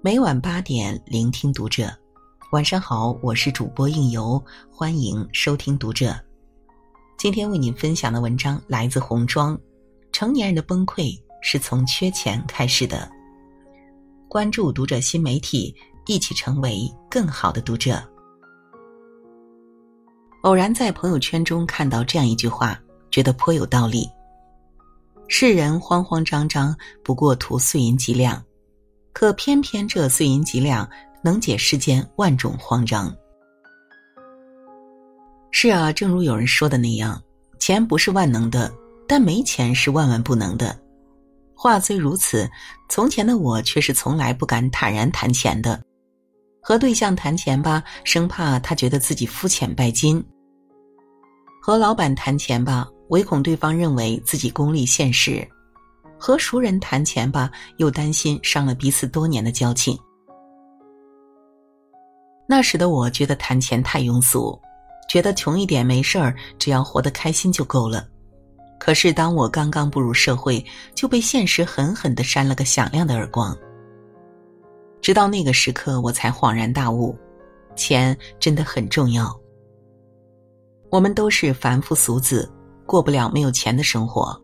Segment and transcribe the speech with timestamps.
[0.00, 1.92] 每晚八点，聆听读者。
[2.52, 4.40] 晚上好，我是主播应由，
[4.70, 6.16] 欢迎收听读者。
[7.16, 9.58] 今天为您分享的文章来自红妆。
[10.12, 13.10] 成年人的崩溃是从缺钱开始的。
[14.28, 15.74] 关注读者新媒体，
[16.06, 18.00] 一起成为更好的读者。
[20.44, 24.08] 偶然在朋友圈中看到这样一句话，觉得颇有道理。
[25.26, 28.40] 世人慌慌张张，不过图碎银几两，
[29.18, 30.88] 可偏偏这碎银几两
[31.24, 33.12] 能解世间万种慌张。
[35.50, 37.20] 是啊，正如有人说的那样，
[37.58, 38.72] 钱不是万能的，
[39.08, 40.78] 但没钱是万万不能的。
[41.52, 42.48] 话虽如此，
[42.88, 45.82] 从前的我却是从来不敢坦然谈钱的。
[46.62, 50.22] 和对象谈钱吧，生怕他觉得自己肤浅拜金；
[51.60, 52.86] 和老板谈钱吧。
[53.08, 55.44] 唯恐对方认为自己功利现实，
[56.18, 59.98] 和熟人谈钱吧，又担心伤了彼此多年的交情。
[62.46, 64.58] 那时的我觉得谈钱太庸俗，
[65.08, 68.06] 觉得穷一点没事儿，只要活得开心就够了。
[68.78, 73.56] 可是当我刚刚步入社会，就被现实狠狠的扇了个响亮的耳光。
[75.00, 77.16] 直到那个时刻，我才恍然大悟，
[77.76, 79.34] 钱真的很重要。
[80.90, 82.50] 我们都是凡夫俗子。
[82.86, 84.34] 过不了没有钱的生活。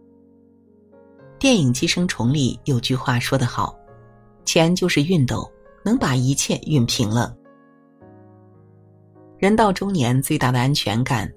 [1.44, 3.78] 电影《寄生虫》里有句话说得好
[4.46, 5.46] ：“钱就是熨斗，
[5.84, 7.36] 能把一切熨平了。”
[9.36, 11.30] 人到中年，最大的安全感，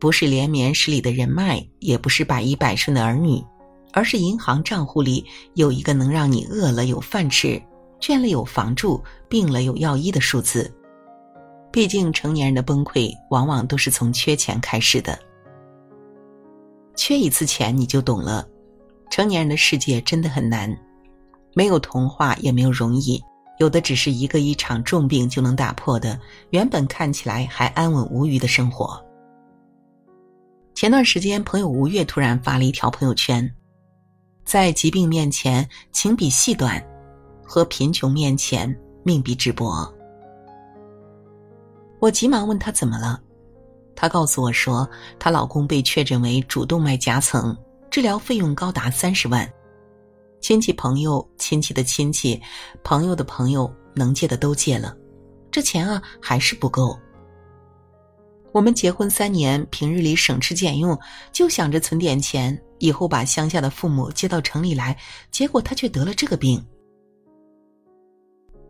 [0.00, 3.44] 不是连绵十里的人脉，也不是百依百顺的儿女，
[3.92, 7.60] 而是银行账户里有一个能让你饿了有饭吃、
[8.00, 10.72] 倦了有房住、病了有药医的数字。
[11.70, 15.18] 毕竟，成年人的崩溃往往都是从缺钱开始的。
[16.96, 18.48] 缺一次钱，你就懂了。
[19.12, 20.74] 成年人的世界真的很难，
[21.52, 23.22] 没有童话，也没有容易，
[23.58, 26.18] 有的只是一个一场重病就能打破的，
[26.48, 28.98] 原本看起来还安稳无虞的生活。
[30.74, 33.46] 前段时间，朋友吴越突然发了一条朋友圈
[34.46, 36.80] ：“在疾病面前，情比细短；
[37.44, 38.74] 和贫穷面前，
[39.04, 39.92] 命比纸薄。”
[42.00, 43.20] 我急忙问他怎么了。
[43.94, 47.54] 她告诉我说，她老公被确诊为主动脉夹层，
[47.92, 49.46] 治疗费用高达三十万，
[50.40, 52.40] 亲戚朋友、亲戚的亲戚、
[52.82, 54.96] 朋友的朋友能借的都借了，
[55.50, 56.98] 这钱啊还是不够。
[58.50, 60.98] 我们结婚三年，平日里省吃俭用，
[61.32, 64.96] 就想着存点钱，以后把乡下的父母接到城里来，
[65.30, 66.64] 结果他却得了这个病。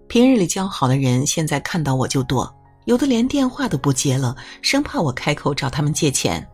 [0.09, 2.53] 平日里交好的人，现在看到我就躲。
[2.87, 6.45] 有的连电话都不接了，生怕我开口找他们借钱。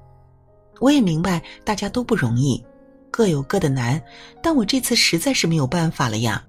[0.80, 2.64] 我也明白大家都不容易，
[3.10, 4.00] 各有各的难，
[4.42, 6.44] 但我这次实在是没有办法了呀。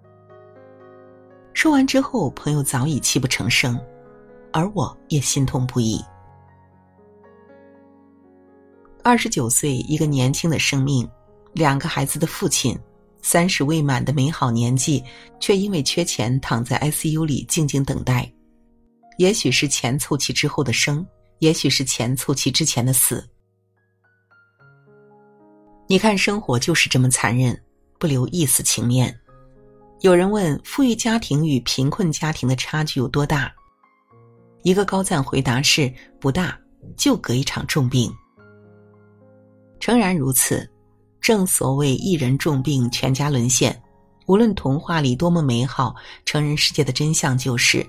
[1.53, 3.79] 说完之后，朋友早已泣不成声，
[4.53, 6.00] 而我也心痛不已。
[9.03, 11.09] 二十九岁，一个年轻的生命，
[11.53, 12.78] 两个孩子的父亲，
[13.22, 15.03] 三十未满的美好年纪，
[15.40, 18.31] 却因为缺钱躺在 ICU 里静静等待。
[19.17, 21.06] 也许是钱凑齐之后的生，
[21.40, 23.28] 也许是钱凑齐之前的死。
[25.91, 27.59] 你看，生活就是这么残忍，
[27.97, 29.19] 不留一丝情面。
[30.01, 33.51] 有人问：富裕家庭与贫困家庭的差距有多大？
[34.61, 36.55] 一个高赞回答是：不大，
[36.95, 38.13] 就隔一场重病。
[39.79, 40.69] 诚然如此，
[41.19, 43.75] 正所谓一人重病，全家沦陷。
[44.28, 47.83] 无论童话里多么美好，成人世界的真相就是。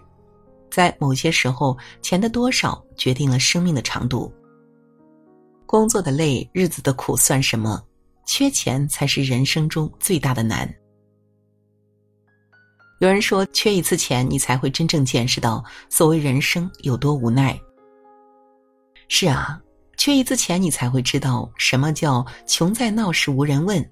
[0.70, 4.32] 在某些时候，钱的多少决定了生命的长度。
[5.66, 7.78] 工作的累，日子的苦算什么？
[8.26, 10.72] 缺钱才是人生中最大的难。
[13.00, 17.58] 有人说，缺一次钱，你才会真正见识到所谓人生有多无奈。
[19.08, 19.58] 是啊，
[19.96, 23.82] 缺一次钱，你才会知道什么叫穷在闹市无人问。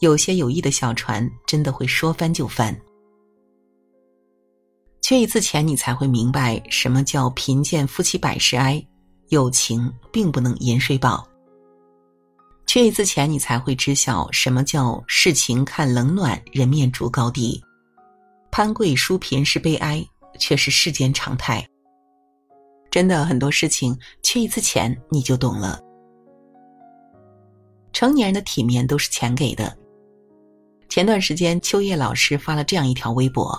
[0.00, 2.76] 有些有意的小船，真的会说翻就翻。
[5.00, 8.84] 缺一次钱，你才会明白什么叫贫贱夫妻百事哀，
[9.28, 11.26] 友情并不能饮水饱。
[12.68, 17.58] 缺一次钱，你才会知晓什么叫世情看冷暖，人面逐高低。
[18.50, 20.06] 攀贵输贫是悲哀，
[20.38, 21.66] 却是世间常态。
[22.90, 25.80] 真的很多事情，缺一次钱你就懂了。
[27.94, 29.74] 成年人的体面都是钱给的。
[30.90, 33.58] 前段时间，秋叶老师发了这样一条微博。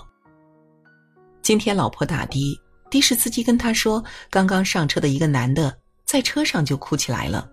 [1.42, 7.50] 今天老婆打的，的士司机跟他说，刚刚上车的一个男的在车上就哭起来了。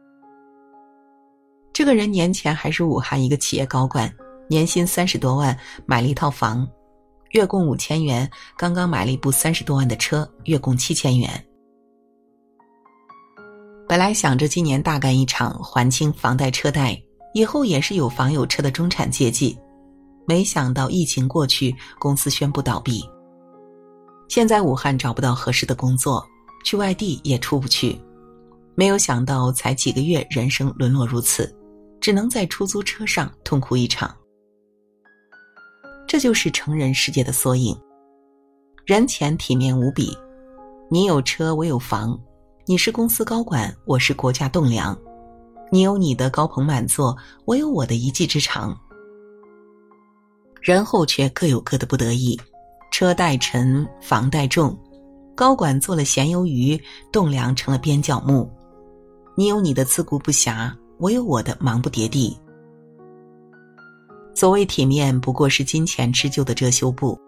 [1.77, 4.11] 这个人年前还是武汉一个企业高管，
[4.49, 6.67] 年薪三十多万，买了一套房，
[7.33, 8.27] 月供五千元，
[8.57, 11.29] 刚刚买了一部三十多万的车，月供七千元。
[13.87, 16.99] 本来想着今年大干一场，还清房贷车贷，
[17.35, 19.55] 以后也是有房有车的中产阶级。
[20.27, 23.05] 没想到疫情过去，公司宣布倒闭。
[24.29, 26.27] 现在武汉找不到合适的工作，
[26.65, 28.01] 去外地也出不去。
[28.75, 31.55] 没有想到，才几个月，人生沦落如此，
[32.07, 34.17] 只能在出租车上痛哭一场。
[36.07, 37.77] 这就是成人世界的缩影。
[38.85, 40.17] 人前体面无比，
[40.89, 42.17] 你有车我有房，
[42.65, 44.97] 你是公司高管我是国家栋梁，
[45.73, 48.79] 你有你的高朋满座，我有我的一技之长。
[50.63, 52.41] 人后却各有各的不得已，
[52.93, 54.79] 车贷沉，房贷重，
[55.35, 56.81] 高管做了咸鱿鱼，
[57.11, 58.49] 栋梁成了边角木。
[59.37, 62.37] 你有你的自顾不暇，我有我的忙不迭地。
[64.35, 67.19] 所谓体面，不过是金钱织就的遮羞布，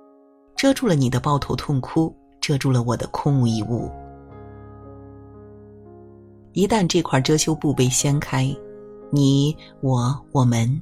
[0.56, 3.90] 遮住了你的抱头痛哭，遮住了我的空无一物。
[6.52, 8.54] 一旦这块遮羞布被掀开，
[9.10, 10.80] 你我我们，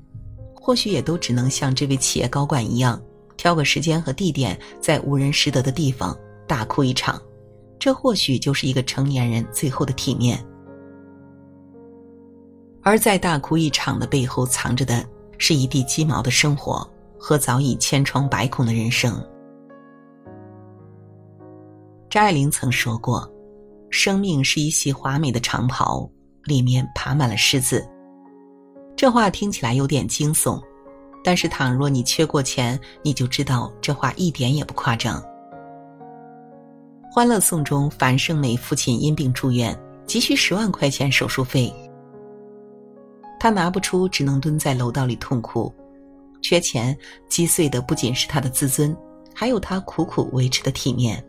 [0.54, 3.00] 或许也都只能像这位企业高管一样，
[3.36, 6.16] 挑个时间和地点，在无人识得的地方
[6.46, 7.20] 大哭一场。
[7.78, 10.42] 这或许就是一个成年人最后的体面。
[12.86, 15.04] 而在大哭一场的背后，藏着的。
[15.38, 16.88] 是一地鸡毛的生活
[17.18, 19.22] 和早已千疮百孔的人生。
[22.08, 23.30] 张爱玲曾说过
[23.92, 26.08] ：“生命是一袭华美的长袍，
[26.44, 27.86] 里面爬满了虱子。”
[28.96, 30.58] 这话听起来有点惊悚，
[31.22, 35.20] 但是倘若你缺过钱，你就知道这话一点也不夸张。
[37.12, 41.70] 《欢乐颂》中，樊胜美父亲因病住院，急需十万块钱手术费。
[43.38, 45.72] 他拿不出，只能蹲在楼道里痛哭。
[46.42, 46.96] 缺钱
[47.28, 48.96] 击碎的不仅是他的自尊，
[49.34, 51.22] 还有他苦苦维持的体面。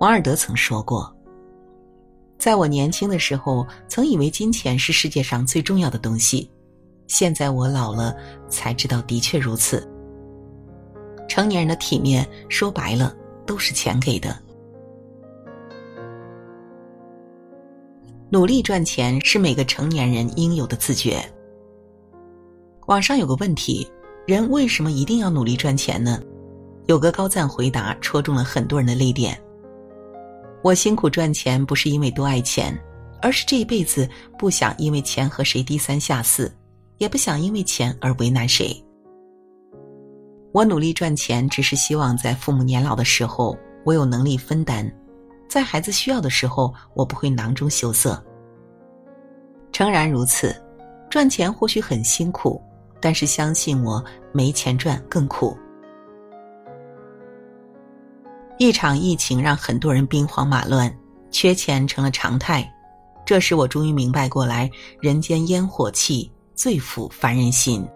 [0.00, 1.12] 王尔德曾说过
[2.38, 6.50] ：“在我年轻的时候，曾以为金钱是世界上最重要的东西，
[7.06, 8.14] 现在我老了，
[8.48, 9.88] 才知道的确如此。
[11.28, 13.14] 成年人的体面，说白了，
[13.44, 14.36] 都是钱给的。”
[18.30, 21.18] 努力赚钱是每个成年人应有的自觉。
[22.86, 23.90] 网上有个问题：
[24.26, 26.20] 人为什么一定要努力赚钱呢？
[26.86, 29.40] 有个高赞回答戳中了很多人的泪点。
[30.62, 32.78] 我辛苦赚钱不是因为多爱钱，
[33.22, 34.06] 而是这一辈子
[34.38, 36.52] 不想因为钱和谁低三下四，
[36.98, 38.76] 也不想因为钱而为难谁。
[40.52, 44.90] 我努力赚钱，只是希望在父母年老的时候，我有能力分担。
[45.48, 48.22] 在孩子需要的时候，我不会囊中羞涩。
[49.72, 50.54] 诚然如此，
[51.08, 52.60] 赚钱或许很辛苦，
[53.00, 55.56] 但是相信我，没钱赚更苦。
[58.58, 60.92] 一场疫情让很多人兵荒马乱，
[61.30, 62.68] 缺钱成了常态。
[63.24, 64.70] 这时我终于明白过来，
[65.00, 67.86] 人间烟火气，最抚凡人心。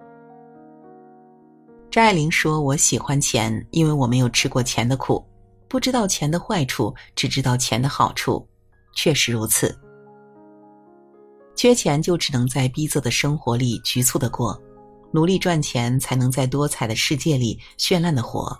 [1.90, 5.22] 张爱玲说：“我喜欢钱，因为我没有吃过钱的苦。”
[5.72, 8.46] 不知道钱的坏处，只知道钱的好处，
[8.94, 9.74] 确实如此。
[11.56, 14.60] 缺钱就只能在逼仄的生活里局促的过，
[15.12, 18.54] 努力赚钱才能在多彩的世界里绚烂的活。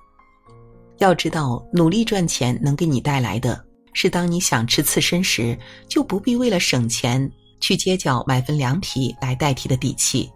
[1.00, 5.54] 要知道，努力赚钱能给你带来的是，当你想吃刺身时，
[5.86, 10.32] 就不必为了省钱去街角买份凉皮来代替的底气；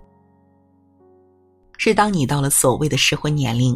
[1.79, 3.75] 是当你到了所谓的适婚年龄。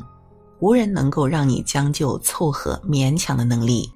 [0.60, 3.90] 无人能够让你将就、凑合、勉强的能力，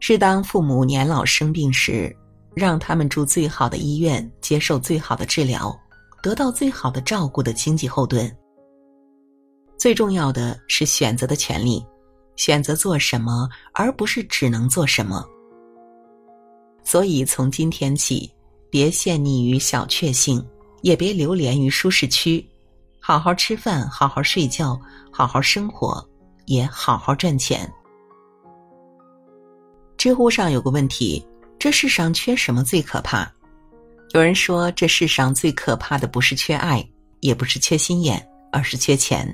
[0.00, 2.14] 是当父母年老生病时，
[2.54, 5.76] 让他们住最好的医院，接受最好的治疗，
[6.20, 8.30] 得到最好的照顾的经济后盾。
[9.78, 11.84] 最重要的是选择的权利，
[12.34, 15.24] 选择做什么，而不是只能做什么。
[16.82, 18.28] 所以，从今天起，
[18.68, 20.44] 别陷溺于小确幸，
[20.82, 22.44] 也别流连于舒适区。
[23.06, 24.76] 好好吃饭，好好睡觉，
[25.12, 26.04] 好好生活，
[26.46, 27.72] 也好好赚钱。
[29.96, 31.24] 知乎上有个问题：
[31.56, 33.32] 这世上缺什么最可怕？
[34.10, 36.84] 有人说，这世上最可怕的不是缺爱，
[37.20, 39.24] 也不是缺心眼，而是缺钱。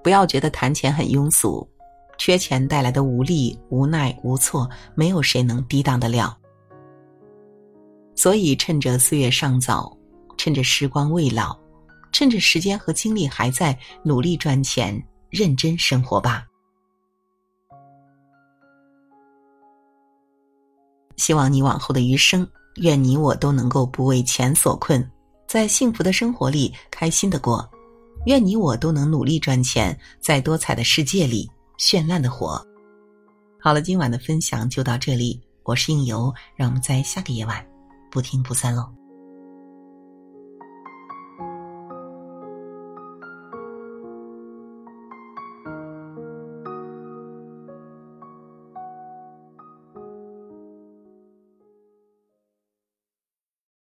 [0.00, 1.68] 不要觉得谈钱很庸俗，
[2.18, 6.38] 缺钱带来的无力、无奈、无措，没有谁能抵挡得了。
[8.14, 9.92] 所以，趁着岁月尚早，
[10.36, 11.58] 趁着时光未老。
[12.12, 16.46] 趁着时间和精力还在，努力赚钱，认真生活吧。
[21.16, 25.06] 希望你往后的余生，愿你我都能够不为钱所困，
[25.46, 27.68] 在幸福的生活里开心的过。
[28.26, 32.62] 愿你我都能努力赚钱，在多彩的世界里绚烂的活。
[33.58, 37.66] 好了，今晚的分享就到这里，我是应由，让我们在下个夜晚
[38.10, 38.99] 不听不散喽。